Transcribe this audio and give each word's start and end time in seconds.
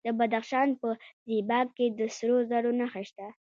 د 0.05 0.07
بدخشان 0.19 0.69
په 0.79 0.87
زیباک 1.27 1.67
کې 1.77 1.85
د 1.97 1.99
سرو 2.17 2.37
زرو 2.49 2.71
نښې 2.79 3.03
شته. 3.09 3.27